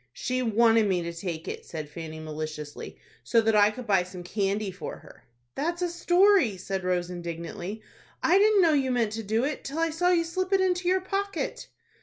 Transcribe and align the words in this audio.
"She 0.13 0.41
wanted 0.41 0.87
me 0.87 1.03
to 1.03 1.13
take 1.13 1.47
it," 1.47 1.63
said 1.63 1.87
Fanny, 1.87 2.19
maliciously, 2.19 2.97
"so 3.23 3.39
that 3.41 3.55
I 3.55 3.69
could 3.69 3.85
buy 3.85 4.01
some 4.01 4.23
candy 4.23 4.71
for 4.71 4.95
her." 4.97 5.25
"That's 5.53 5.83
a 5.83 5.89
story," 5.89 6.57
said 6.57 6.83
Rose, 6.83 7.11
indignantly; 7.11 7.83
"I 8.23 8.39
didn't 8.39 8.63
know 8.63 8.73
you 8.73 8.89
meant 8.89 9.11
to 9.11 9.21
do 9.23 9.43
it, 9.43 9.63
till 9.63 9.77
I 9.77 9.91
saw 9.91 10.09
you 10.09 10.23
slip 10.23 10.53
it 10.53 10.59
into 10.59 10.87
your 10.87 11.01
pocket." 11.01 11.67